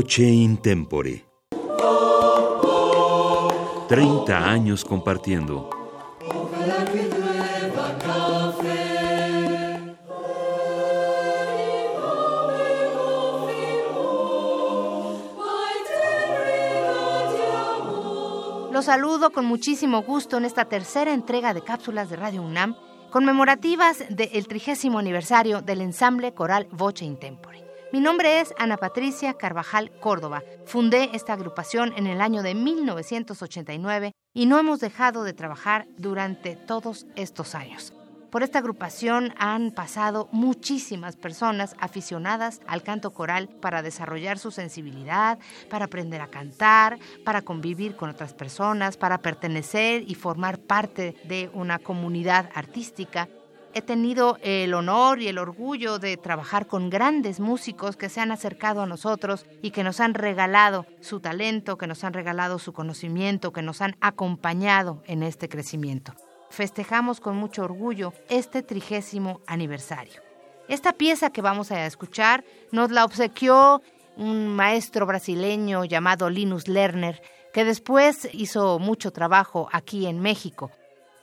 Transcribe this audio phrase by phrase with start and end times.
[0.00, 1.24] Voce in tempore.
[3.88, 5.70] 30 años compartiendo.
[18.70, 22.76] Los saludo con muchísimo gusto en esta tercera entrega de cápsulas de Radio UNAM
[23.10, 27.67] conmemorativas del trigésimo aniversario del ensamble coral Voce in Tempore.
[27.90, 30.42] Mi nombre es Ana Patricia Carvajal Córdoba.
[30.66, 36.54] Fundé esta agrupación en el año de 1989 y no hemos dejado de trabajar durante
[36.54, 37.94] todos estos años.
[38.30, 45.38] Por esta agrupación han pasado muchísimas personas aficionadas al canto coral para desarrollar su sensibilidad,
[45.70, 51.50] para aprender a cantar, para convivir con otras personas, para pertenecer y formar parte de
[51.54, 53.30] una comunidad artística.
[53.74, 58.32] He tenido el honor y el orgullo de trabajar con grandes músicos que se han
[58.32, 62.72] acercado a nosotros y que nos han regalado su talento, que nos han regalado su
[62.72, 66.14] conocimiento, que nos han acompañado en este crecimiento
[66.50, 70.22] festejamos con mucho orgullo este trigésimo aniversario.
[70.68, 73.82] Esta pieza que vamos a escuchar nos la obsequió
[74.16, 80.70] un maestro brasileño llamado Linus Lerner, que después hizo mucho trabajo aquí en México,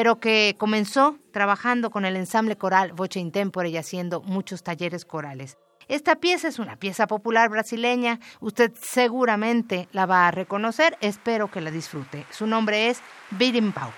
[0.00, 5.58] pero que comenzó trabajando con el ensamble coral Voce Intempore y haciendo muchos talleres corales.
[5.88, 11.60] Esta pieza es una pieza popular brasileña, usted seguramente la va a reconocer, espero que
[11.60, 12.24] la disfrute.
[12.30, 13.90] Su nombre es Birimbau.